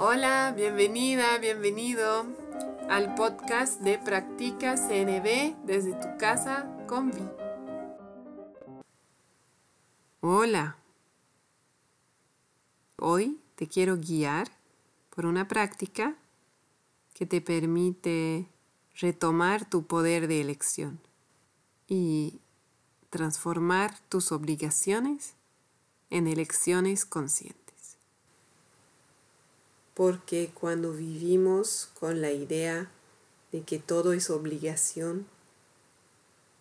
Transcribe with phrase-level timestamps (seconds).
[0.00, 2.24] Hola, bienvenida, bienvenido
[2.88, 7.28] al podcast de Practica CNB desde tu casa con Vi.
[10.20, 10.76] Hola,
[12.94, 14.48] hoy te quiero guiar
[15.10, 16.14] por una práctica
[17.12, 18.46] que te permite
[19.00, 21.00] retomar tu poder de elección
[21.88, 22.40] y
[23.10, 25.34] transformar tus obligaciones
[26.08, 27.67] en elecciones conscientes.
[29.98, 32.88] Porque cuando vivimos con la idea
[33.50, 35.26] de que todo es obligación,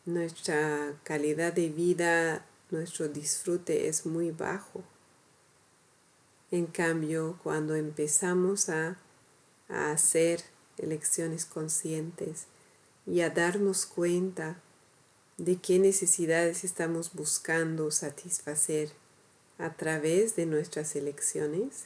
[0.05, 4.83] nuestra calidad de vida, nuestro disfrute es muy bajo.
[6.49, 8.97] En cambio, cuando empezamos a,
[9.69, 10.41] a hacer
[10.79, 12.47] elecciones conscientes
[13.05, 14.59] y a darnos cuenta
[15.37, 18.93] de qué necesidades estamos buscando satisfacer
[19.59, 21.85] a través de nuestras elecciones,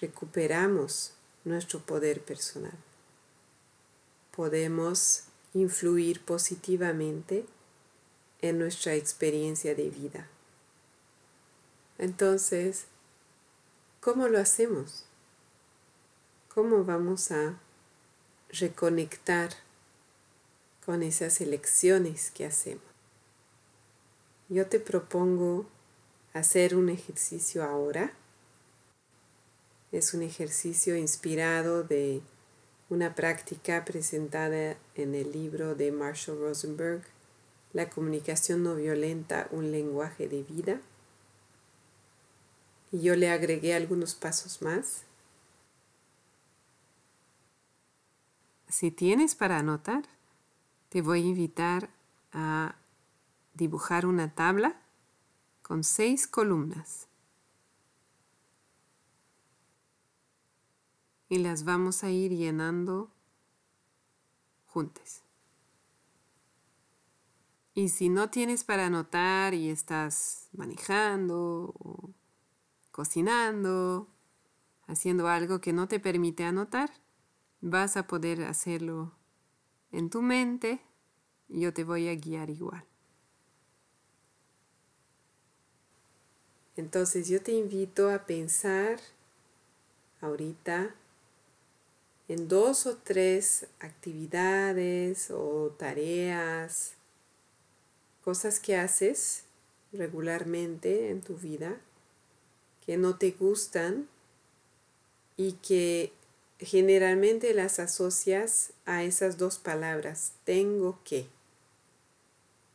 [0.00, 1.12] recuperamos
[1.44, 2.76] nuestro poder personal.
[4.34, 7.46] Podemos influir positivamente
[8.40, 10.28] en nuestra experiencia de vida.
[11.98, 12.84] Entonces,
[14.00, 15.04] ¿cómo lo hacemos?
[16.54, 17.58] ¿Cómo vamos a
[18.50, 19.50] reconectar
[20.86, 22.82] con esas elecciones que hacemos?
[24.48, 25.66] Yo te propongo
[26.32, 28.12] hacer un ejercicio ahora.
[29.90, 32.20] Es un ejercicio inspirado de
[32.90, 37.02] una práctica presentada en el libro de Marshall Rosenberg,
[37.72, 40.80] La comunicación no violenta, un lenguaje de vida.
[42.92, 45.04] Y yo le agregué algunos pasos más.
[48.68, 50.04] Si tienes para anotar,
[50.88, 51.90] te voy a invitar
[52.32, 52.76] a
[53.54, 54.80] dibujar una tabla
[55.62, 57.07] con seis columnas.
[61.28, 63.10] Y las vamos a ir llenando
[64.66, 65.22] juntas.
[67.74, 72.10] Y si no tienes para anotar y estás manejando o
[72.90, 74.08] cocinando,
[74.88, 76.90] haciendo algo que no te permite anotar,
[77.60, 79.12] vas a poder hacerlo
[79.92, 80.80] en tu mente
[81.48, 82.84] y yo te voy a guiar igual.
[86.76, 89.00] Entonces yo te invito a pensar
[90.20, 90.94] ahorita
[92.28, 96.92] en dos o tres actividades o tareas,
[98.22, 99.44] cosas que haces
[99.92, 101.80] regularmente en tu vida
[102.84, 104.08] que no te gustan
[105.36, 106.12] y que
[106.58, 111.26] generalmente las asocias a esas dos palabras, tengo que.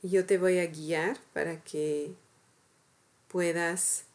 [0.04, 2.14] Y yo te voy a guiar para que
[3.28, 4.06] puedas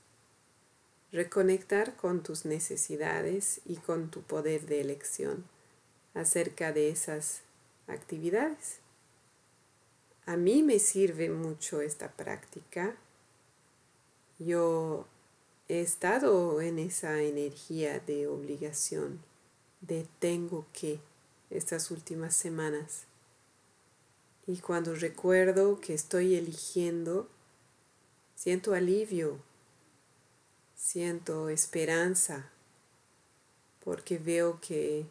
[1.13, 5.45] reconectar con tus necesidades y con tu poder de elección
[6.15, 7.41] acerca de esas
[7.87, 8.79] actividades.
[10.27, 12.97] A mí me sirve mucho esta práctica.
[14.39, 15.07] Yo
[15.69, 19.21] he estado en esa energía de obligación,
[19.81, 21.01] de tengo que,
[21.51, 23.05] estas últimas semanas.
[24.47, 27.29] Y cuando recuerdo que estoy eligiendo,
[28.39, 29.41] Siento alivio,
[30.89, 32.49] siento esperanza,
[33.85, 35.05] porque veo que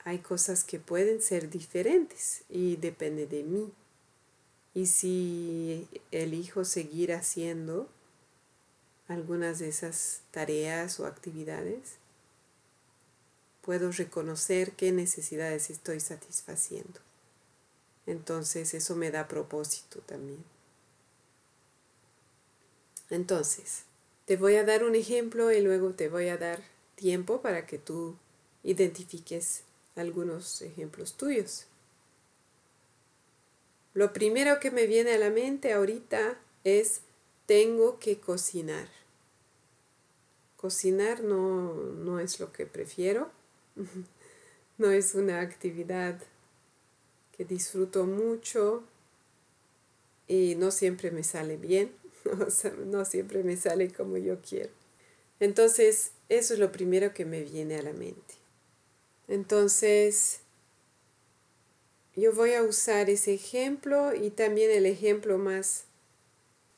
[0.00, 3.72] hay cosas que pueden ser diferentes y depende de mí.
[4.74, 7.88] Y si elijo seguir haciendo
[9.06, 11.98] algunas de esas tareas o actividades,
[13.62, 16.98] puedo reconocer qué necesidades estoy satisfaciendo.
[18.04, 20.42] Entonces eso me da propósito también.
[23.10, 23.83] Entonces,
[24.24, 26.60] te voy a dar un ejemplo y luego te voy a dar
[26.94, 28.16] tiempo para que tú
[28.62, 29.64] identifiques
[29.96, 31.66] algunos ejemplos tuyos.
[33.92, 37.02] Lo primero que me viene a la mente ahorita es
[37.46, 38.88] tengo que cocinar.
[40.56, 43.30] Cocinar no, no es lo que prefiero,
[44.78, 46.18] no es una actividad
[47.36, 48.82] que disfruto mucho
[50.26, 51.92] y no siempre me sale bien.
[52.86, 54.70] no, siempre me sale como yo quiero.
[55.40, 58.34] Entonces, eso es lo primero que me viene a la mente.
[59.28, 60.40] Entonces,
[62.16, 65.84] yo voy a usar ese ejemplo y también el ejemplo más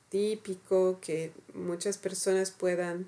[0.08, 3.06] típico que muchas personas puedan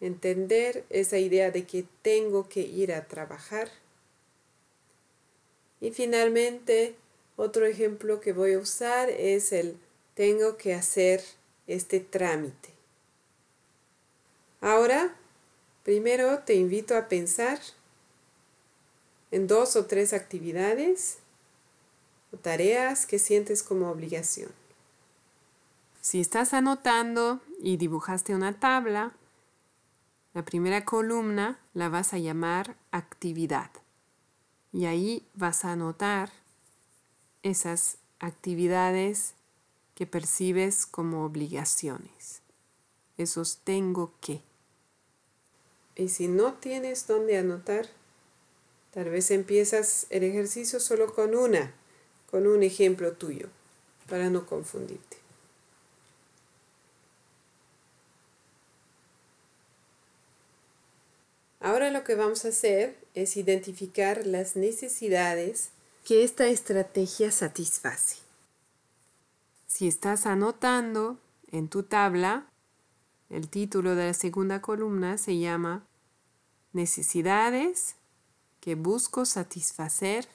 [0.00, 3.70] entender, esa idea de que tengo que ir a trabajar.
[5.80, 6.94] Y finalmente,
[7.36, 9.76] otro ejemplo que voy a usar es el
[10.14, 11.22] tengo que hacer
[11.72, 12.70] este trámite.
[14.60, 15.14] Ahora
[15.82, 17.58] Primero te invito a pensar
[19.30, 21.18] en dos o tres actividades
[22.32, 24.50] o tareas que sientes como obligación.
[26.02, 29.12] Si estás anotando y dibujaste una tabla,
[30.34, 33.70] la primera columna la vas a llamar actividad.
[34.72, 36.30] Y ahí vas a anotar
[37.42, 39.34] esas actividades
[40.00, 42.40] que percibes como obligaciones.
[43.18, 44.40] Esos tengo que.
[45.94, 47.86] Y si no tienes dónde anotar,
[48.94, 51.74] tal vez empiezas el ejercicio solo con una,
[52.30, 53.48] con un ejemplo tuyo,
[54.08, 55.18] para no confundirte.
[61.60, 65.68] Ahora lo que vamos a hacer es identificar las necesidades
[66.06, 68.29] que esta estrategia satisface.
[69.72, 72.50] Si estás anotando en tu tabla,
[73.28, 75.86] el título de la segunda columna se llama
[76.72, 77.94] Necesidades
[78.58, 80.28] que busco satisfacer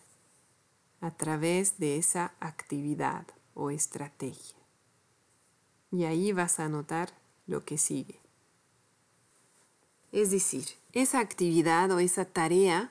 [1.02, 4.58] a través de esa actividad o estrategia.
[5.92, 7.12] Y ahí vas a anotar
[7.46, 8.22] lo que sigue.
[10.14, 12.90] Es decir, esa actividad o esa tarea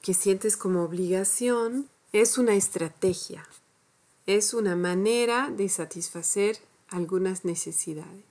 [0.00, 3.44] que sientes como obligación es una estrategia,
[4.36, 8.24] es una manera de satisfacer algunas necesidades.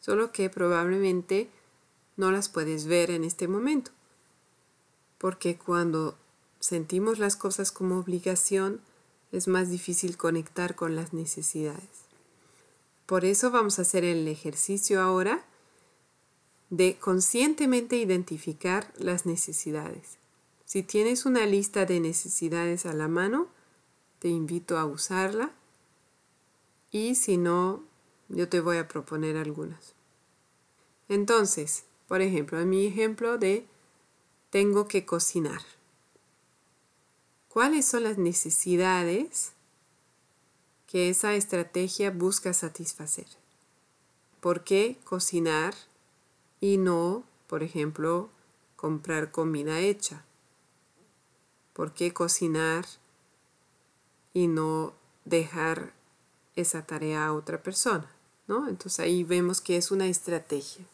[0.00, 1.50] Solo que probablemente
[2.16, 3.90] no las puedes ver en este momento,
[5.18, 6.16] porque cuando
[6.58, 8.80] sentimos las cosas como obligación
[9.30, 12.06] es más difícil conectar con las necesidades.
[13.04, 15.44] Por eso vamos a hacer el ejercicio ahora
[16.70, 20.16] de conscientemente identificar las necesidades.
[20.64, 23.48] Si tienes una lista de necesidades a la mano,
[24.22, 25.50] te invito a usarla
[26.92, 27.82] y si no,
[28.28, 29.94] yo te voy a proponer algunas.
[31.08, 33.66] Entonces, por ejemplo, en mi ejemplo de
[34.50, 35.60] tengo que cocinar.
[37.48, 39.54] ¿Cuáles son las necesidades
[40.86, 43.26] que esa estrategia busca satisfacer?
[44.38, 45.74] ¿Por qué cocinar
[46.60, 48.30] y no, por ejemplo,
[48.76, 50.24] comprar comida hecha?
[51.72, 52.86] ¿Por qué cocinar
[54.34, 54.94] y no
[55.24, 55.92] dejar
[56.56, 58.10] esa tarea a otra persona?
[58.46, 58.68] ¿no?
[58.68, 60.84] Entonces ahí vemos que es una estrategia.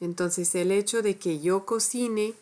[0.00, 2.34] Entonces el hecho de que yo cocine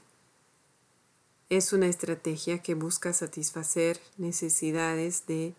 [1.49, 5.55] es una estrategia que busca satisfacer necesidades de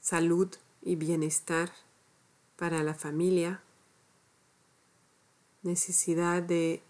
[0.00, 0.48] salud
[0.82, 1.72] y bienestar
[2.56, 3.62] para la familia,
[5.62, 6.82] necesidad de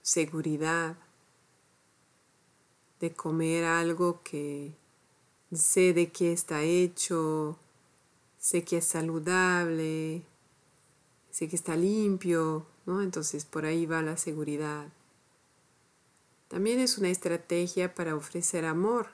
[0.00, 0.96] seguridad,
[3.00, 4.72] de comer algo que
[5.56, 7.58] sé de qué está hecho,
[8.38, 10.22] sé que es saludable,
[11.30, 13.02] sé que está limpio, ¿no?
[13.02, 14.88] Entonces por ahí va la seguridad.
[16.48, 19.08] También es una estrategia para ofrecer amor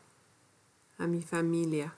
[0.99, 1.95] a mi familia,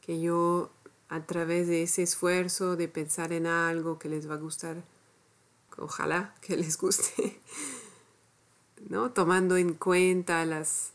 [0.00, 0.70] que yo
[1.08, 4.82] a través de ese esfuerzo de pensar en algo que les va a gustar,
[5.76, 7.40] ojalá que les guste,
[8.88, 9.12] ¿no?
[9.12, 10.92] tomando en cuenta las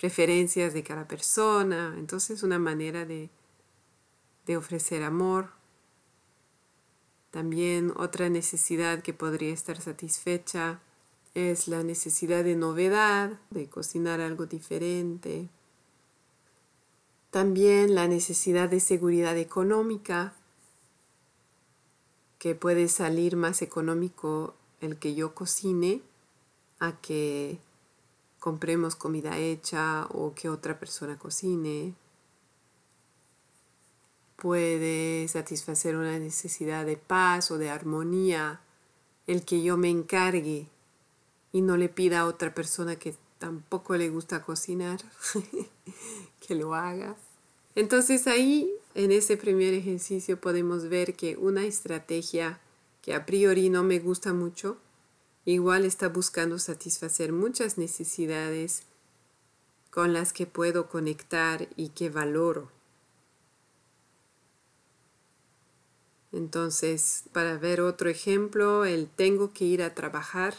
[0.00, 1.94] preferencias de cada persona.
[1.98, 3.28] Entonces una manera de,
[4.46, 5.50] de ofrecer amor.
[7.30, 10.80] También otra necesidad que podría estar satisfecha
[11.34, 15.48] es la necesidad de novedad, de cocinar algo diferente.
[17.30, 20.34] También la necesidad de seguridad económica,
[22.38, 26.00] que puede salir más económico el que yo cocine
[26.78, 27.58] a que
[28.40, 31.94] compremos comida hecha o que otra persona cocine.
[34.36, 38.60] Puede satisfacer una necesidad de paz o de armonía
[39.26, 40.66] el que yo me encargue
[41.52, 45.00] y no le pida a otra persona que tampoco le gusta cocinar
[46.40, 47.16] que lo haga.
[47.74, 52.58] Entonces ahí, en ese primer ejercicio, podemos ver que una estrategia
[53.02, 54.78] que a priori no me gusta mucho,
[55.44, 58.82] igual está buscando satisfacer muchas necesidades
[59.90, 62.70] con las que puedo conectar y que valoro.
[66.32, 70.54] Entonces, para ver otro ejemplo, el tengo que ir a trabajar.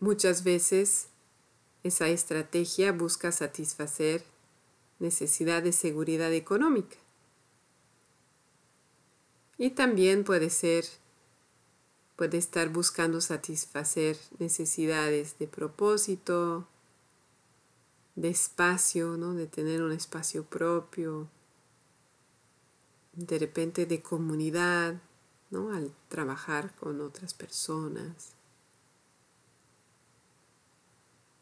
[0.00, 1.08] Muchas veces
[1.82, 4.24] esa estrategia busca satisfacer
[4.98, 6.96] necesidad de seguridad económica.
[9.58, 10.84] Y también puede ser,
[12.16, 16.66] puede estar buscando satisfacer necesidades de propósito,
[18.14, 19.34] de espacio, ¿no?
[19.34, 21.28] de tener un espacio propio,
[23.12, 25.00] de repente de comunidad,
[25.50, 25.72] ¿no?
[25.72, 28.32] Al trabajar con otras personas.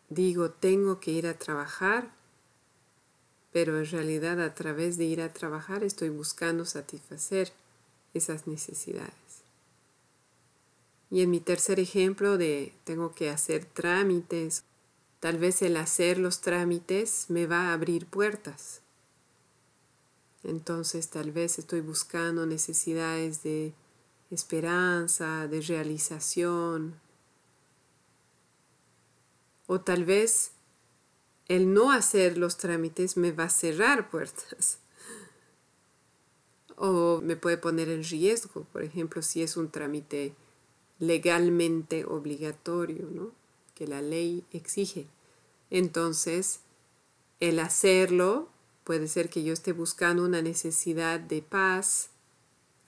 [0.08, 2.12] Digo, tengo que ir a trabajar,
[3.52, 7.52] pero en realidad a través de ir a trabajar estoy buscando satisfacer
[8.12, 9.23] esas necesidades.
[11.14, 14.64] Y en mi tercer ejemplo de tengo que hacer trámites,
[15.20, 18.80] tal vez el hacer los trámites me va a abrir puertas.
[20.42, 23.74] Entonces tal vez estoy buscando necesidades de
[24.32, 26.98] esperanza, de realización.
[29.68, 30.50] O tal vez
[31.46, 34.80] el no hacer los trámites me va a cerrar puertas.
[36.76, 40.34] O me puede poner en riesgo, por ejemplo, si es un trámite
[40.98, 43.32] legalmente obligatorio, ¿no?
[43.74, 45.06] que la ley exige.
[45.70, 46.60] Entonces,
[47.40, 48.48] el hacerlo
[48.84, 52.10] puede ser que yo esté buscando una necesidad de paz.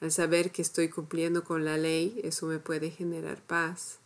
[0.00, 3.98] Al saber que estoy cumpliendo con la ley, eso me puede generar paz.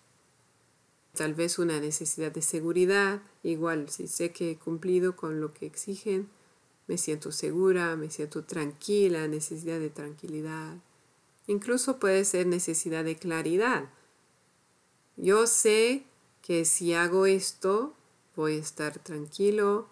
[1.15, 5.67] Tal vez una necesidad de seguridad, igual si sé que he cumplido con lo que
[5.67, 6.29] exigen,
[6.87, 10.77] me siento segura, me siento tranquila, necesidad de tranquilidad.
[11.51, 13.91] Incluso puede ser necesidad de claridad.
[15.17, 16.05] Yo sé
[16.43, 17.93] que si hago esto
[18.37, 19.89] voy a estar tranquilo,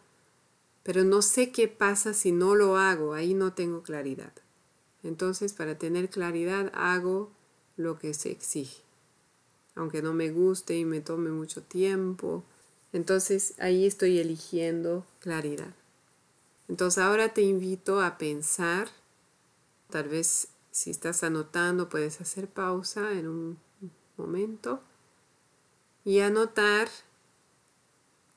[0.84, 4.32] pero no sé qué pasa si no lo hago, ahí no tengo claridad.
[5.02, 7.32] Entonces, para tener claridad, hago
[7.76, 8.80] lo que se exige,
[9.74, 12.44] aunque no me guste y me tome mucho tiempo.
[12.92, 15.74] Entonces, ahí estoy eligiendo claridad.
[16.68, 18.90] Entonces ahora te invito a pensar,
[19.90, 23.58] tal vez si estás anotando puedes hacer pausa en un
[24.16, 24.80] momento
[26.04, 26.88] y anotar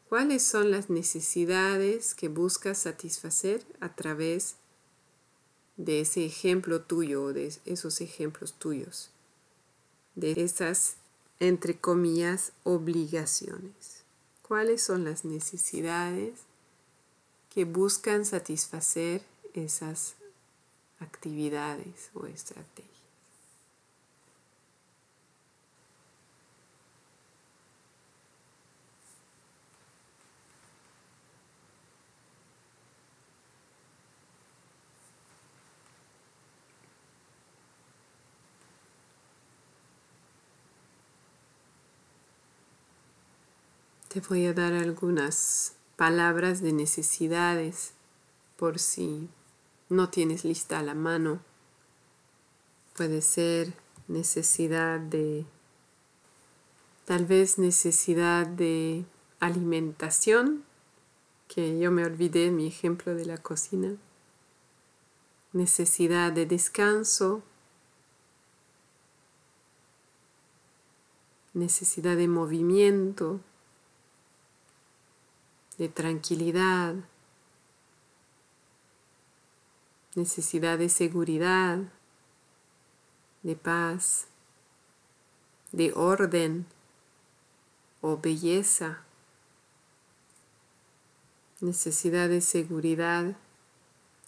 [0.09, 4.55] cuáles son las necesidades que buscas satisfacer a través
[5.77, 9.09] de ese ejemplo tuyo, de esos ejemplos tuyos,
[10.15, 10.97] de esas,
[11.39, 14.03] entre comillas, obligaciones.
[14.41, 16.41] ¿Cuáles son las necesidades
[17.49, 19.23] que buscan satisfacer
[19.53, 20.15] esas
[21.01, 22.91] actividades o estrategias.
[44.07, 47.93] Te voy a dar algunas palabras de necesidades
[48.57, 49.29] por si
[49.91, 51.41] no tienes lista a la mano.
[52.95, 53.73] Puede ser
[54.07, 55.45] necesidad de,
[57.03, 59.03] tal vez necesidad de
[59.41, 60.63] alimentación,
[61.49, 63.97] que yo me olvidé mi ejemplo de la cocina.
[65.51, 67.43] Necesidad de descanso.
[71.53, 73.41] Necesidad de movimiento
[75.77, 76.95] de tranquilidad,
[80.15, 81.79] necesidad de seguridad,
[83.43, 84.27] de paz,
[85.71, 86.65] de orden
[88.01, 89.03] o belleza,
[91.59, 93.35] necesidad de seguridad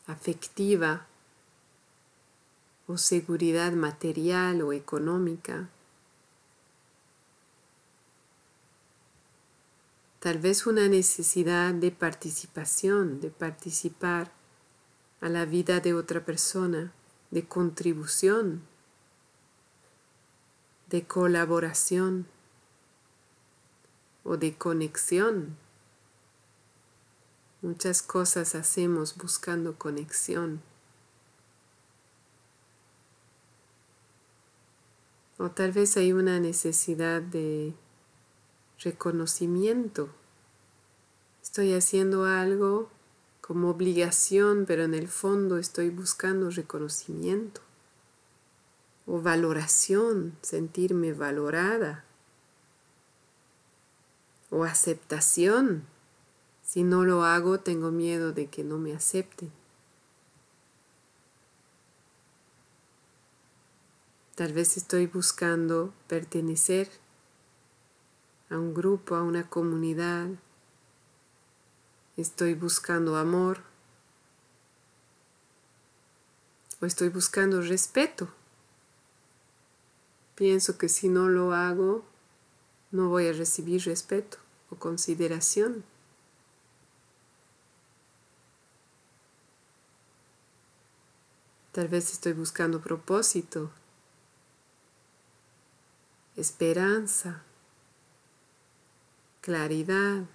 [0.08, 1.08] afectiva
[2.88, 5.70] o seguridad material o económica.
[10.24, 14.32] tal vez una necesidad de participación, de participar
[15.24, 16.92] a la vida de otra persona,
[17.32, 18.62] de contribución,
[20.90, 22.28] de colaboración
[24.26, 25.56] o de conexión.
[27.62, 30.62] Muchas cosas hacemos buscando conexión.
[35.38, 37.74] O tal vez hay una necesidad de
[38.78, 40.10] reconocimiento.
[41.42, 42.90] Estoy haciendo algo
[43.46, 47.60] como obligación, pero en el fondo estoy buscando reconocimiento
[49.06, 52.06] o valoración, sentirme valorada
[54.50, 55.84] o aceptación.
[56.64, 59.52] Si no lo hago, tengo miedo de que no me acepten.
[64.36, 66.90] Tal vez estoy buscando pertenecer
[68.50, 70.30] a un grupo, a una comunidad.
[72.16, 73.62] Estoy buscando amor
[76.80, 78.30] o estoy buscando respeto.
[80.36, 82.06] Pienso que si no lo hago,
[82.92, 84.38] no voy a recibir respeto
[84.70, 85.84] o consideración.
[91.72, 93.72] Tal vez estoy buscando propósito
[96.36, 97.44] esperanza,
[99.42, 100.26] claridad.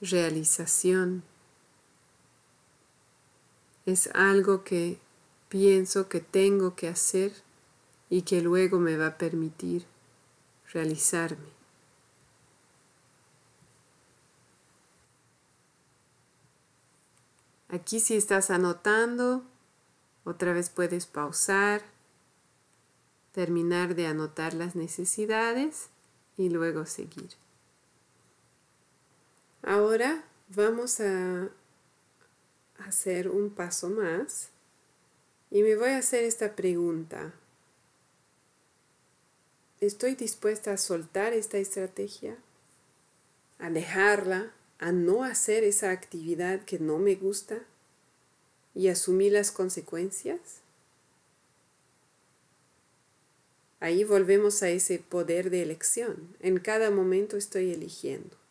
[0.00, 1.22] Realización.
[3.84, 4.98] Es algo que
[5.48, 7.32] pienso que tengo que hacer
[8.10, 9.86] y que luego me va a permitir
[10.72, 11.56] realizarme.
[17.68, 19.42] Aquí si estás anotando,
[20.24, 21.82] otra vez puedes pausar,
[23.32, 25.88] terminar de anotar las necesidades
[26.36, 27.45] y luego seguir.
[29.66, 30.22] Ahora
[30.54, 31.50] vamos a
[32.78, 34.50] hacer un paso más
[35.50, 37.34] y me voy a hacer esta pregunta.
[39.80, 42.36] ¿Estoy dispuesta a soltar esta estrategia?
[43.58, 44.52] ¿A dejarla?
[44.78, 47.58] ¿A no hacer esa actividad que no me gusta?
[48.72, 50.60] ¿Y asumir las consecuencias?
[53.80, 56.36] Ahí volvemos a ese poder de elección.
[56.38, 58.45] En cada momento estoy eligiendo.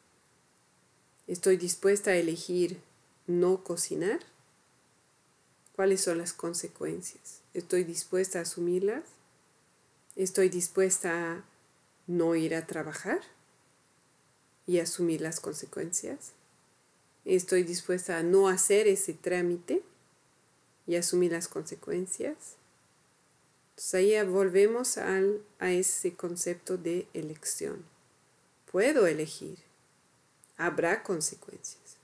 [1.28, 2.80] ¿Estoy dispuesta a elegir
[3.26, 4.20] no cocinar?
[5.76, 7.42] ¿Cuáles son las consecuencias?
[7.56, 9.04] ¿Estoy dispuesta a asumirlas?
[10.16, 11.46] ¿Estoy dispuesta a
[12.06, 13.22] no ir a trabajar
[14.68, 16.32] y asumir las consecuencias?
[17.26, 19.82] ¿Estoy dispuesta a no hacer ese trámite
[20.86, 22.56] y asumir las consecuencias?
[23.72, 27.84] Entonces ahí volvemos al, a ese concepto de elección.
[28.72, 29.58] Puedo elegir.
[30.58, 31.98] Habrá consecuencias,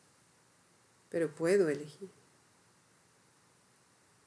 [1.10, 2.10] pero puedo elegir.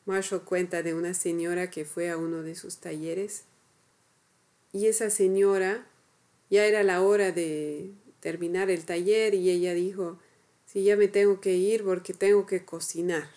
[0.07, 3.45] Marshall cuenta de una señora que fue a uno de sus talleres
[4.73, 5.87] y esa señora
[6.51, 7.91] ya era la hora de
[8.21, 10.19] terminar el taller y ella dijo,
[10.67, 13.31] sí, ya me tengo que ir porque tengo que cocinar.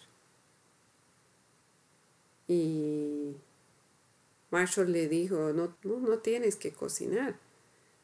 [2.47, 3.35] Y
[4.51, 7.46] Marshall le dijo, no, no, no tienes que cocinar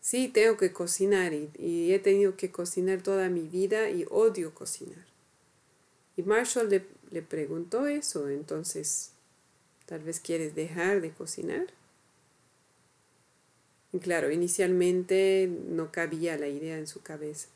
[0.04, 5.06] Sí, tengo que cocinar y, he tenido que cocinar toda mi vida y odio cocinar.
[6.18, 9.12] Y Marshall le, le preguntó eso, entonces,
[9.86, 11.68] tal vez quieres dejar de cocinar.
[13.94, 17.48] Y claro, inicialmente no cabía la idea en su cabeza.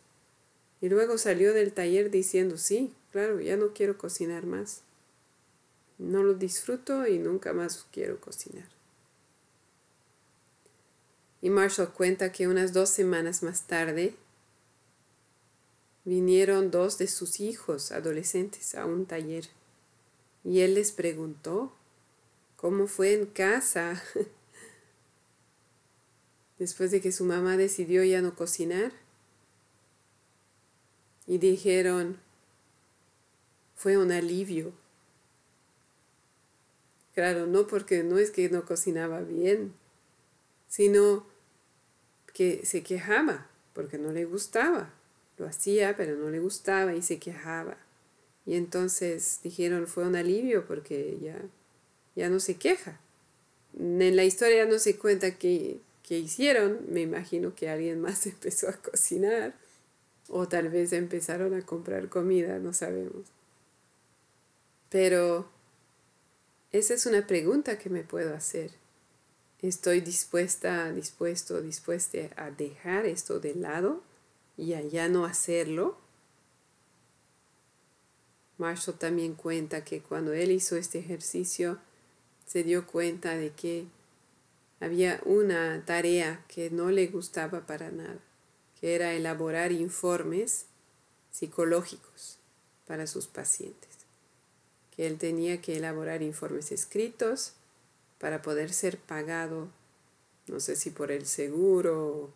[0.80, 4.84] Y luego salió del taller diciendo, sí, claro, ya no quiero cocinar más.
[5.98, 8.77] No lo disfruto y nunca más quiero cocinar.
[11.48, 14.14] Y Marshall cuenta que unas dos semanas más tarde
[16.04, 19.46] vinieron dos de sus hijos adolescentes a un taller
[20.44, 21.72] y él les preguntó
[22.58, 24.04] cómo fue en casa
[26.60, 28.92] después de que su mamá decidió ya no cocinar.
[31.28, 32.20] Y dijeron,
[33.74, 34.74] fue un alivio.
[37.14, 39.74] Claro, no porque no es que no cocinaba bien,
[40.68, 41.37] sino
[42.38, 44.94] que se quejaba porque no le gustaba.
[45.40, 47.78] Lo hacía, pero no le gustaba y se quejaba.
[48.46, 51.36] Y entonces dijeron, fue un alivio porque ya,
[52.16, 53.00] ya no se queja.
[53.76, 56.82] En la historia no se cuenta qué, qué hicieron.
[56.90, 59.56] Me imagino que alguien más empezó a cocinar
[60.30, 63.26] o tal vez empezaron a comprar comida, no sabemos.
[64.90, 65.50] Pero
[66.72, 68.70] esa es una pregunta que me puedo hacer.
[69.62, 74.04] Estoy dispuesta, dispuesto, dispuesta a dejar esto de lado
[74.56, 75.98] y a ya no hacerlo.
[78.60, 81.80] Marshall también cuenta que cuando él hizo este ejercicio
[82.46, 83.86] se dio cuenta de que
[84.80, 88.20] había una tarea que no le gustaba para nada,
[88.80, 90.66] que era elaborar informes
[91.32, 92.38] psicológicos
[92.86, 93.90] para sus pacientes,
[94.96, 97.54] que él tenía que elaborar informes escritos
[98.20, 99.70] para poder ser pagado,
[100.48, 102.32] no sé si por el seguro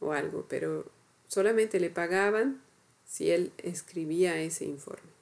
[0.00, 0.84] o, algo, pero
[1.28, 2.60] solamente le pagaban
[3.06, 5.14] si él escribía ese informe.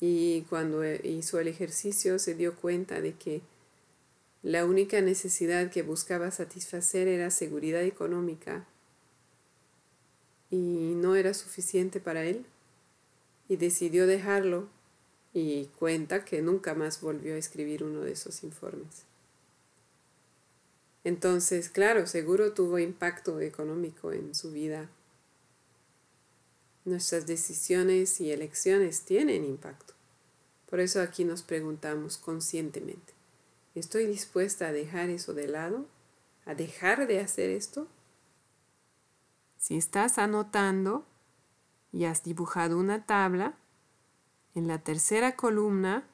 [0.00, 3.42] Y cuando hizo el ejercicio se dio cuenta de que
[4.42, 8.66] la única necesidad que buscaba satisfacer era seguridad económica
[10.50, 12.46] y no era suficiente para él
[13.48, 14.68] y decidió dejarlo
[15.32, 19.04] y cuenta que nunca más volvió a escribir uno de esos informes.
[21.04, 24.88] Entonces, claro, seguro tuvo impacto económico en su vida.
[26.84, 29.94] Nuestras decisiones y elecciones tienen impacto.
[30.68, 33.12] Por eso aquí nos preguntamos conscientemente,
[33.74, 35.86] ¿estoy dispuesta a dejar eso de lado?
[36.44, 37.88] ¿A dejar de hacer esto?
[39.58, 41.04] Si estás anotando,
[41.92, 43.54] y has dibujado una tabla,
[44.54, 46.04] en la tercera columna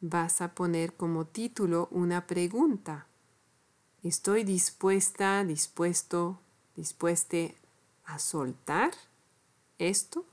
[0.00, 3.06] vas a poner como título una pregunta.
[4.02, 6.40] ¿Estoy dispuesta, dispuesto,
[6.74, 7.54] dispueste
[8.04, 8.92] a soltar
[9.78, 10.26] esto?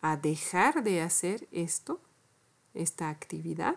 [0.00, 2.00] ¿A dejar de hacer esto?
[2.74, 3.76] ¿Esta actividad?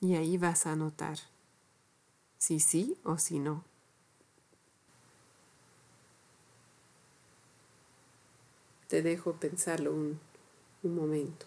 [0.00, 1.18] Y ahí vas a anotar
[2.38, 3.62] si sí o si no.
[8.88, 10.18] Te dejo pensarlo un,
[10.82, 11.46] un momento.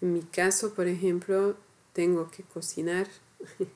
[0.00, 1.56] En mi caso, por ejemplo,
[1.92, 3.06] tengo que cocinar,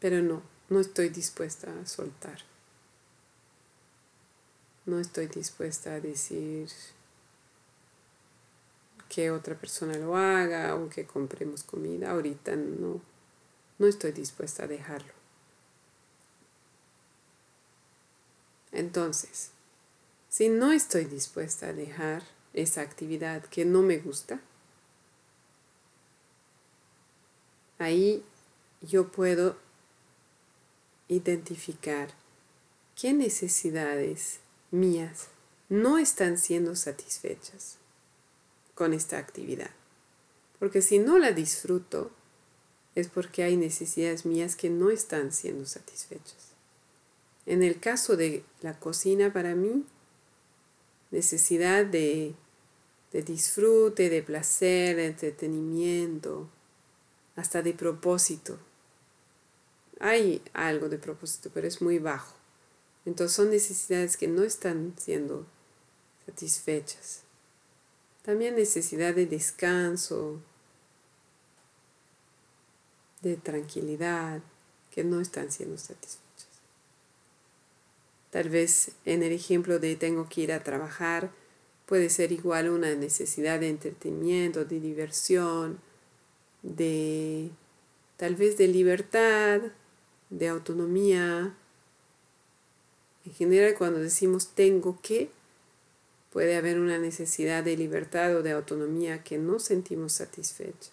[0.00, 2.38] pero no, no estoy dispuesta a soltar.
[4.86, 6.68] No estoy dispuesta a decir
[9.14, 12.10] que otra persona lo haga o que compremos comida.
[12.10, 13.00] Ahorita no,
[13.78, 15.12] no estoy dispuesta a dejarlo.
[18.72, 19.50] Entonces,
[20.28, 22.24] si no estoy dispuesta a dejar
[22.54, 24.40] esa actividad que no me gusta,
[27.78, 28.24] ahí
[28.82, 29.56] yo puedo
[31.06, 32.08] identificar
[32.96, 34.40] qué necesidades
[34.72, 35.28] mías
[35.68, 37.78] no están siendo satisfechas
[38.74, 39.70] con esta actividad.
[40.58, 42.10] Porque si no la disfruto,
[42.94, 46.52] es porque hay necesidades mías que no están siendo satisfechas.
[47.46, 49.84] En el caso de la cocina, para mí,
[51.10, 52.34] necesidad de,
[53.12, 56.48] de disfrute, de placer, de entretenimiento,
[57.36, 58.58] hasta de propósito.
[60.00, 62.34] Hay algo de propósito, pero es muy bajo.
[63.04, 65.46] Entonces son necesidades que no están siendo
[66.26, 67.22] satisfechas.
[68.24, 70.40] También necesidad de descanso,
[73.20, 74.40] de tranquilidad,
[74.90, 76.48] que no están siendo satisfechas.
[78.30, 81.30] Tal vez en el ejemplo de tengo que ir a trabajar,
[81.86, 85.80] puede ser igual una necesidad de entretenimiento, de diversión,
[86.62, 87.50] de
[88.16, 89.60] tal vez de libertad,
[90.30, 91.54] de autonomía,
[93.24, 95.30] en general, cuando decimos tengo que,
[96.34, 100.90] puede haber una necesidad de libertad o de autonomía que no sentimos satisfecha.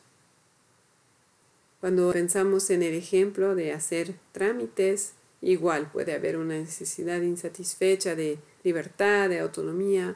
[1.80, 8.38] Cuando pensamos en el ejemplo de hacer trámites, igual puede haber una necesidad insatisfecha de
[8.64, 10.16] libertad, de autonomía,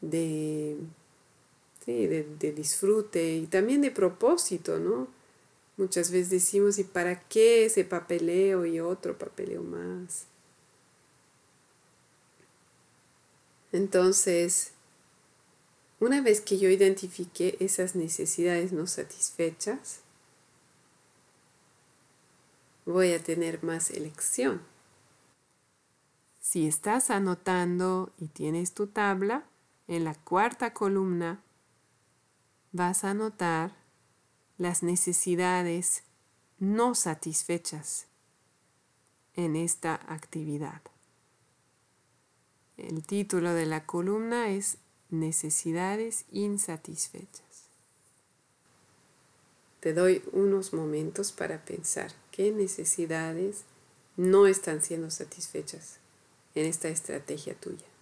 [0.00, 0.78] de,
[1.84, 5.08] de, de disfrute y también de propósito, ¿no?
[5.76, 10.24] Muchas veces decimos, ¿y para qué ese papeleo y otro papeleo más?
[13.74, 14.70] Entonces,
[15.98, 19.98] una vez que yo identifique esas necesidades no satisfechas,
[22.86, 24.62] voy a tener más elección.
[26.40, 29.44] Si estás anotando y tienes tu tabla,
[29.88, 31.42] en la cuarta columna
[32.70, 33.74] vas a anotar
[34.56, 36.04] las necesidades
[36.60, 38.06] no satisfechas
[39.34, 40.93] en esta actividad.
[42.76, 47.68] El título de la columna es Necesidades insatisfechas.
[49.78, 53.62] Te doy unos momentos para pensar qué necesidades
[54.16, 55.98] no están siendo satisfechas
[56.56, 57.93] en esta estrategia tuya.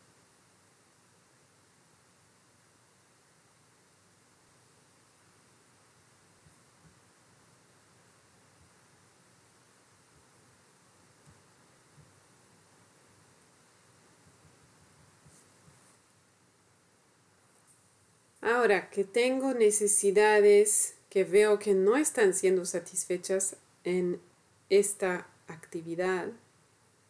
[18.52, 24.20] Ahora que tengo necesidades que veo que no están siendo satisfechas en
[24.68, 26.28] esta actividad,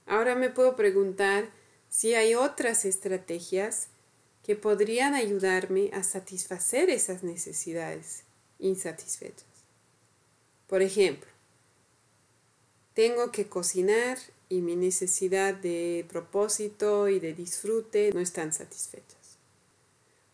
[0.06, 1.50] ahora me puedo preguntar
[1.88, 3.88] si hay otras estrategias
[4.44, 8.22] que podrían ayudarme a satisfacer esas necesidades
[8.60, 9.48] insatisfechas.
[10.68, 11.28] Por ejemplo,
[12.94, 14.16] tengo que cocinar
[14.48, 19.21] y mi necesidad de propósito y de disfrute no están satisfechas.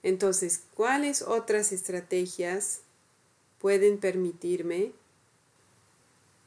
[0.02, 2.80] Entonces, ¿cuáles otras estrategias
[3.58, 4.92] pueden permitirme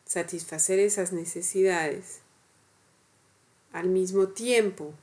[0.06, 2.20] satisfacer esas necesidades
[3.74, 4.94] al mismo tiempo?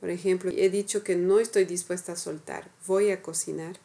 [0.00, 3.76] Por ejemplo, he dicho que no estoy dispuesta a soltar, voy a cocinar.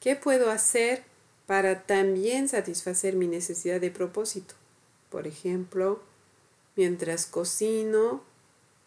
[0.00, 1.02] ¿Qué puedo hacer
[1.46, 4.54] para también satisfacer mi necesidad de propósito?
[5.10, 6.02] Por ejemplo,
[6.76, 8.22] mientras cocino,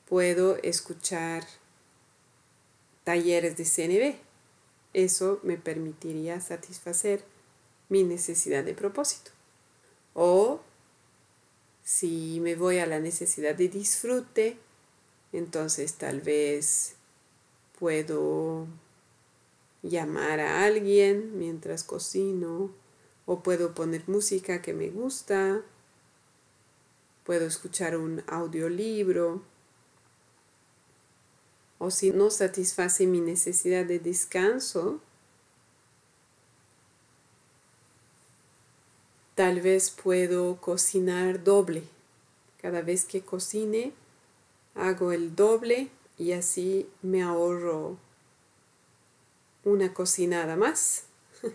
[0.08, 1.46] puedo escuchar
[3.08, 4.16] talleres de CNB.
[4.92, 7.24] Eso me permitiría satisfacer
[7.88, 9.32] mi necesidad de propósito.
[10.14, 10.60] O
[11.86, 14.58] si me voy a la necesidad de disfrute,
[15.32, 16.96] entonces tal vez
[17.80, 18.68] puedo
[19.84, 22.72] llamar a alguien mientras cocino
[23.26, 25.62] o puedo poner música que me gusta,
[27.24, 29.44] puedo escuchar un audiolibro
[31.80, 35.00] o si no satisface mi necesidad de descanso,
[39.36, 41.84] tal vez puedo cocinar doble.
[42.60, 43.94] Cada vez que cocine,
[44.74, 47.98] hago el doble y así me ahorro
[49.64, 51.04] una cocinada más.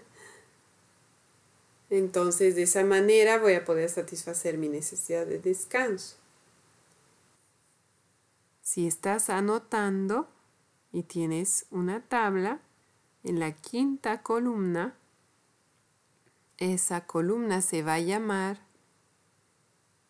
[1.90, 6.21] Entonces de esa manera voy a poder satisfacer mi necesidad de descanso.
[8.72, 10.30] Si estás anotando
[10.92, 12.62] y tienes una tabla,
[13.22, 14.96] en la quinta columna,
[16.56, 18.64] esa columna se va a llamar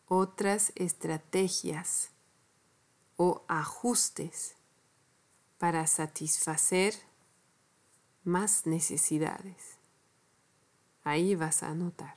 [0.07, 2.11] otras estrategias
[3.16, 4.55] o ajustes
[5.59, 6.94] para satisfacer
[8.22, 9.77] más necesidades.
[11.03, 12.14] Ahí vas a anotar.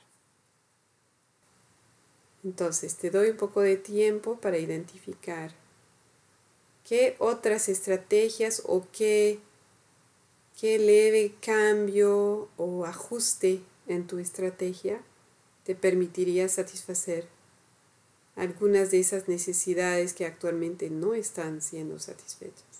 [2.44, 5.65] Entonces te doy un poco de tiempo para identificar
[6.86, 9.40] qué otras estrategias o qué,
[10.58, 15.02] qué leve cambio o ajuste en tu estrategia
[15.64, 17.26] te permitiría satisfacer
[18.36, 22.75] algunas de esas necesidades que actualmente no están siendo satisfechas.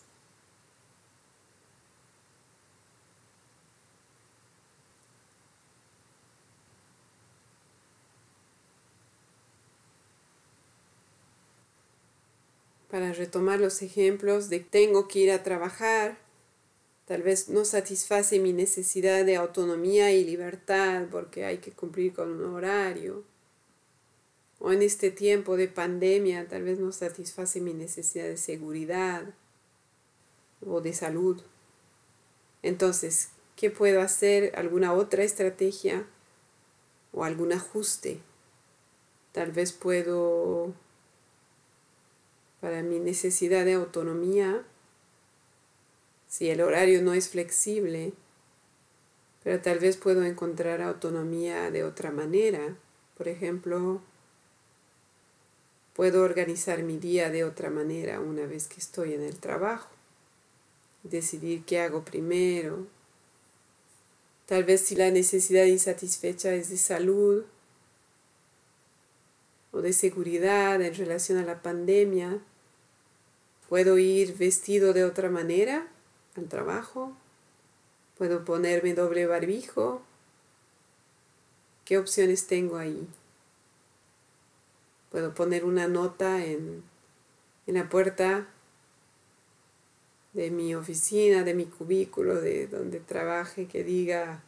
[12.97, 16.17] Para retomar los ejemplos de tengo que ir a trabajar,
[17.05, 22.31] tal vez no satisface mi necesidad de autonomía y libertad porque hay que cumplir con
[22.31, 23.23] un horario
[24.61, 29.35] o en este tiempo de pandemia tal vez no satisface mi necesidad de seguridad
[30.67, 31.43] o de salud.
[32.63, 34.55] Entonces, ¿qué puedo hacer?
[34.57, 36.07] ¿Alguna otra estrategia
[37.13, 38.21] o algún ajuste?
[39.33, 40.73] Tal vez puedo,
[42.67, 44.65] para mi necesidad de autonomía,
[46.27, 48.13] si el horario no es flexible,
[49.45, 52.77] pero tal vez puedo encontrar autonomía de otra manera.
[53.17, 54.01] Por ejemplo,
[55.95, 59.89] Puedo organizar mi día de otra manera una vez que estoy en el trabajo.
[61.05, 62.89] Decidir qué hago primero.
[64.47, 67.45] Tal vez si la necesidad insatisfecha es de salud
[69.71, 72.43] o de seguridad en relación a la pandemia,
[73.69, 75.87] puedo ir vestido de otra manera
[76.37, 77.13] al trabajo.
[78.19, 80.03] Puedo ponerme doble barbijo.
[81.85, 83.07] ¿Qué opciones tengo ahí?
[85.11, 86.83] Puedo poner una nota en,
[87.67, 88.49] la puerta
[90.33, 94.43] de mi oficina, de mi cubículo, de donde trabaje, que diga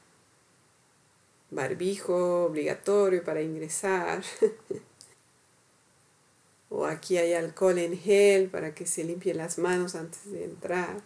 [1.51, 4.23] barbijo obligatorio para ingresar.
[6.71, 11.03] o aquí hay alcohol en gel para que se limpie las manos antes de entrar.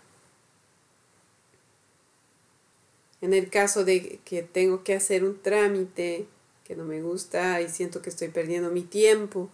[3.21, 6.27] En el caso de que tengo que hacer un trámite,
[6.65, 9.51] que no me gusta y siento que estoy perdiendo mi tiempo.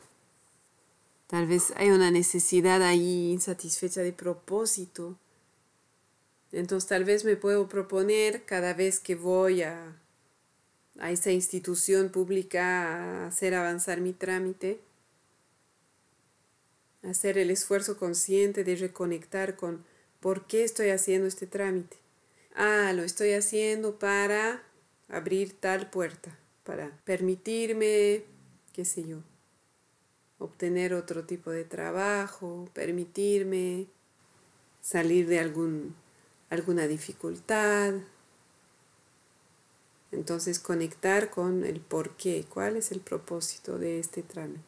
[1.27, 5.17] Tal vez hay una necesidad ahí insatisfecha de propósito.
[6.53, 9.95] Entonces tal vez me puedo proponer cada vez que voy a,
[10.99, 14.81] a esa institución pública a hacer avanzar mi trámite,
[17.03, 19.85] hacer el esfuerzo consciente de reconectar con
[20.21, 21.97] por qué estoy haciendo este trámite.
[22.55, 24.63] Ah, lo estoy haciendo para
[25.09, 26.37] abrir tal puerta
[26.69, 28.25] para permitirme,
[28.75, 29.23] qué sé yo,
[30.39, 33.87] obtener otro tipo de trabajo, permitirme
[34.83, 35.95] salir de algún,
[36.51, 37.95] alguna dificultad.
[40.13, 44.68] Entonces conectar con el por qué, cuál es el propósito de este trámite.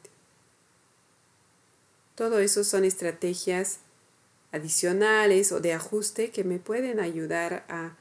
[2.20, 3.78] Todo eso son estrategias
[4.52, 7.96] adicionales o de ajuste que me pueden ayudar a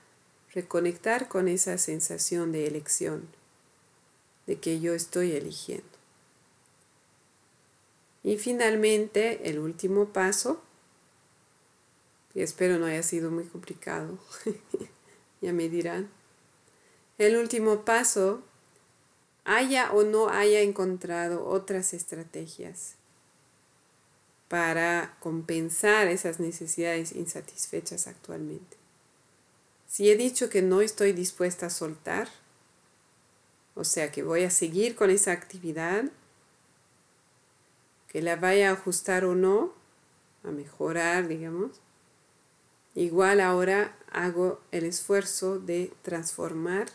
[0.54, 3.30] reconectar con esa sensación de elección
[4.46, 5.88] de que yo estoy eligiendo.
[8.22, 10.62] Y finalmente, el último paso,
[12.34, 14.20] y espero no haya sido muy complicado,
[15.42, 16.10] ya me dirán.
[17.18, 18.44] El último paso,
[19.46, 22.99] haya o no haya encontrado otras estrategias
[24.50, 28.78] para compensar esas necesidades insatisfechas actualmente.
[29.88, 32.28] Si he dicho que no estoy dispuesta a soltar,
[33.76, 36.04] o sea que voy a seguir con esa actividad,
[38.08, 39.74] que la vaya a ajustar o no,
[40.44, 41.80] a mejorar, digamos,
[42.96, 46.88] igual ahora hago el esfuerzo de transformar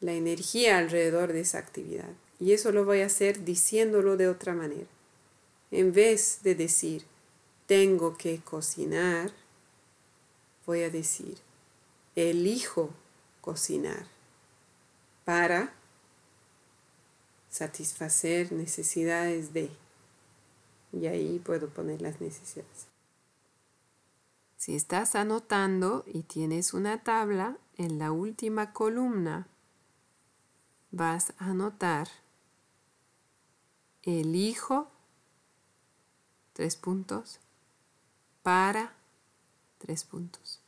[0.00, 2.10] la energía alrededor de esa actividad.
[2.40, 4.93] Y eso lo voy a hacer diciéndolo de otra manera.
[5.74, 7.04] En vez de decir,
[7.66, 9.32] tengo que cocinar,
[10.66, 11.36] voy a decir,
[12.14, 12.90] elijo
[13.40, 14.06] cocinar
[15.24, 15.72] para
[17.50, 19.68] satisfacer necesidades de.
[20.92, 22.86] Y ahí puedo poner las necesidades.
[24.56, 29.48] Si estás anotando y tienes una tabla, en la última columna
[30.92, 32.06] vas a anotar
[34.02, 34.93] elijo
[36.54, 37.38] tres puntos
[38.42, 38.96] para
[39.78, 40.60] tres puntos.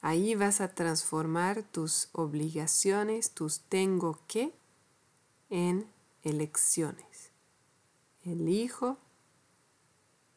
[0.00, 4.52] Ahí vas a transformar tus obligaciones, tus tengo que,
[5.50, 5.88] en
[6.22, 7.30] elecciones.
[8.24, 8.98] Elijo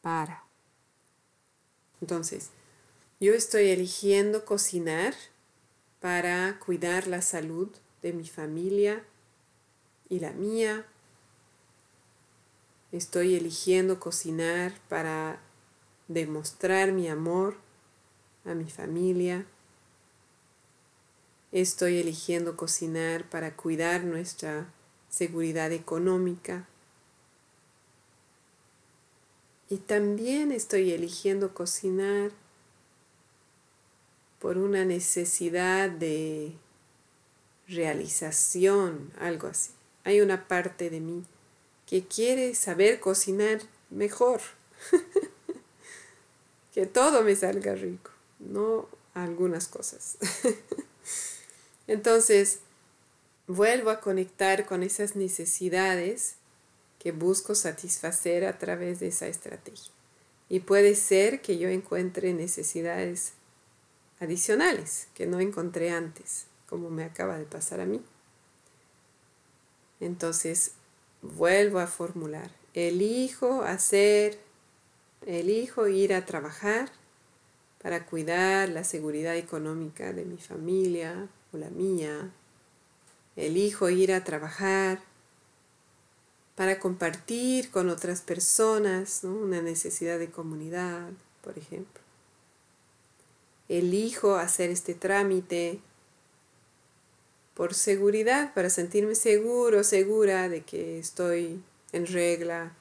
[0.00, 0.44] para.
[2.00, 2.50] Entonces,
[3.20, 5.14] yo estoy eligiendo cocinar
[6.00, 7.68] para cuidar la salud
[8.02, 9.04] de mi familia
[10.08, 10.86] y la mía.
[12.92, 15.40] Estoy eligiendo cocinar para
[16.08, 17.56] demostrar mi amor
[18.44, 19.46] a mi familia.
[21.52, 24.70] Estoy eligiendo cocinar para cuidar nuestra
[25.08, 26.68] seguridad económica.
[29.70, 32.30] Y también estoy eligiendo cocinar
[34.38, 36.52] por una necesidad de
[37.68, 39.70] realización, algo así.
[40.04, 41.24] Hay una parte de mí
[41.92, 44.40] que quiere saber cocinar mejor,
[46.72, 50.16] que todo me salga rico, no algunas cosas.
[51.86, 52.60] Entonces,
[53.46, 56.36] vuelvo a conectar con esas necesidades
[56.98, 59.92] que busco satisfacer a través de esa estrategia.
[60.48, 63.34] Y puede ser que yo encuentre necesidades
[64.18, 68.02] adicionales que no encontré antes, como me acaba de pasar a mí.
[70.00, 70.72] Entonces,
[71.22, 74.38] vuelvo a formular, elijo hacer,
[75.24, 76.90] elijo ir a trabajar
[77.82, 82.30] para cuidar la seguridad económica de mi familia o la mía.
[83.36, 85.00] Elijo ir a trabajar
[86.54, 91.08] para compartir con otras personas una necesidad de comunidad,
[91.42, 92.02] por ejemplo.
[93.68, 95.80] Elijo hacer este trámite
[97.54, 101.62] por seguridad, para sentirme seguro, segura de que estoy
[101.92, 102.72] en regla,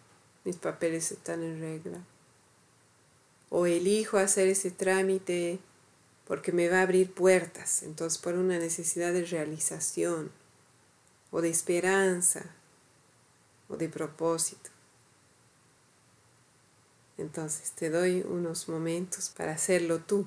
[0.43, 1.99] mis papeles están en regla.
[3.49, 5.59] O elijo hacer ese trámite
[6.25, 10.31] porque me va a abrir puertas, entonces por una necesidad de realización
[11.31, 12.45] o de esperanza
[13.67, 14.69] o de propósito.
[17.17, 20.25] Entonces te doy unos momentos para hacerlo tú.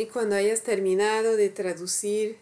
[0.00, 2.38] Y cuando hayas terminado de traducir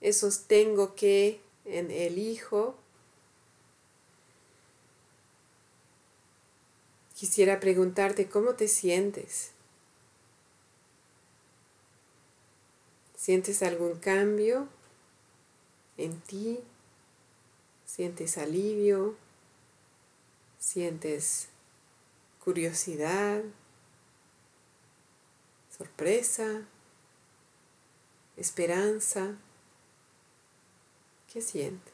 [0.00, 2.74] esos tengo que en el hijo,
[7.14, 9.50] quisiera preguntarte cómo te sientes.
[13.14, 14.68] ¿Sientes algún cambio
[15.98, 16.60] en ti?
[17.84, 19.16] ¿Sientes alivio?
[20.58, 21.48] ¿Sientes
[22.42, 23.42] curiosidad?
[25.82, 26.62] Sorpresa,
[28.36, 29.34] esperanza.
[31.32, 31.92] ¿Qué sientes?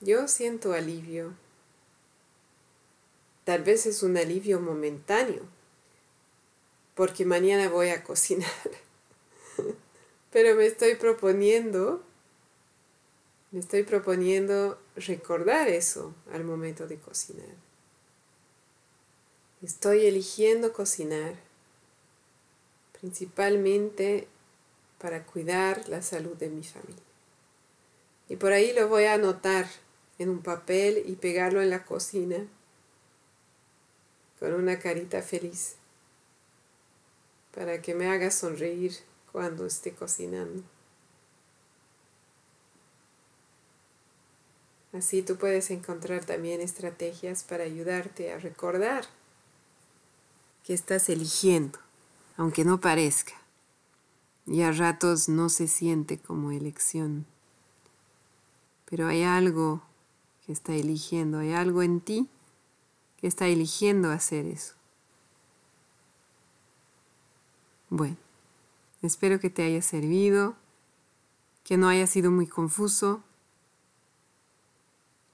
[0.00, 1.34] Yo siento alivio.
[3.50, 5.42] Tal vez es un alivio momentáneo,
[6.94, 8.48] porque mañana voy a cocinar.
[10.32, 12.00] Pero me estoy proponiendo,
[13.50, 17.56] me estoy proponiendo recordar eso al momento de cocinar.
[19.62, 21.34] Estoy eligiendo cocinar,
[23.00, 24.28] principalmente
[25.00, 27.02] para cuidar la salud de mi familia.
[28.28, 29.66] Y por ahí lo voy a anotar
[30.20, 32.46] en un papel y pegarlo en la cocina
[34.40, 35.76] con una carita feliz
[37.54, 38.92] para que me haga sonreír
[39.30, 40.62] cuando esté cocinando.
[44.92, 49.04] Así tú puedes encontrar también estrategias para ayudarte a recordar
[50.64, 51.78] que estás eligiendo,
[52.36, 53.34] aunque no parezca,
[54.46, 57.26] y a ratos no se siente como elección.
[58.86, 59.82] Pero hay algo
[60.44, 62.28] que está eligiendo, hay algo en ti
[63.22, 64.74] está eligiendo hacer eso.
[67.88, 68.16] Bueno,
[69.02, 70.54] espero que te haya servido,
[71.64, 73.22] que no haya sido muy confuso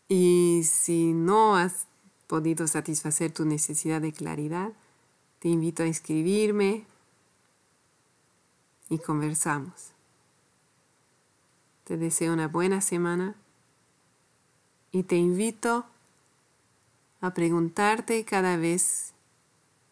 [0.08, 1.86] y si no has
[2.26, 4.72] podido satisfacer tu necesidad de claridad,
[5.38, 6.84] te invito a escribirme
[8.88, 9.90] y conversamos.
[11.84, 13.36] Te deseo una buena semana
[14.92, 15.86] y te invito
[17.20, 19.12] a preguntarte cada vez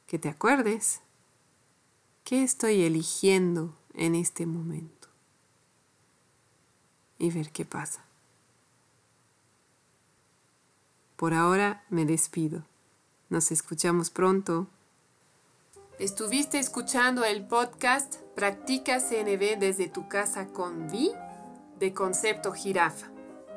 [0.07, 1.01] que te acuerdes
[2.25, 5.09] qué estoy eligiendo en este momento
[7.19, 8.05] y ver qué pasa.
[11.17, 12.65] Por ahora me despido.
[13.31, 14.67] Nos escuchamos pronto.
[15.99, 21.13] Estuviste escuchando el podcast Practica CNB desde tu casa con Vi
[21.79, 23.14] de Concepto Jirafa.